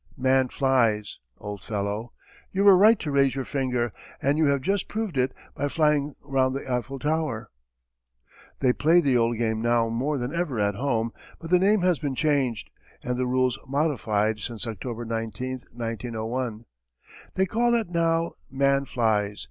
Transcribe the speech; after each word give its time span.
'Man 0.17 0.47
flies!' 0.47 1.19
old 1.37 1.61
fellow! 1.61 2.11
You 2.51 2.63
were 2.63 2.75
right 2.75 2.97
to 2.97 3.11
raise 3.11 3.35
your 3.35 3.45
finger, 3.45 3.93
and 4.19 4.39
you 4.39 4.47
have 4.47 4.61
just 4.61 4.87
proved 4.87 5.15
it 5.15 5.31
by 5.53 5.67
flying 5.67 6.15
round 6.23 6.55
the 6.55 6.65
Eiffel 6.67 6.97
Tower. 6.97 7.51
"They 8.61 8.73
play 8.73 8.99
the 8.99 9.15
old 9.15 9.37
game 9.37 9.61
now 9.61 9.89
more 9.89 10.17
than 10.17 10.33
ever 10.33 10.57
at 10.59 10.73
home; 10.73 11.11
but 11.37 11.51
the 11.51 11.59
name 11.59 11.81
has 11.81 11.99
been 11.99 12.15
changed, 12.15 12.71
and 13.03 13.15
the 13.15 13.27
rules 13.27 13.59
modified 13.67 14.39
since 14.39 14.65
October 14.65 15.05
19, 15.05 15.59
1901. 15.71 16.65
They 17.35 17.45
call 17.45 17.75
it 17.75 17.89
now 17.91 18.31
'Man 18.49 18.85
flies!' 18.85 19.39